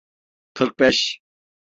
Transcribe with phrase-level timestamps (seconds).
[0.53, 1.19] Kırk beş.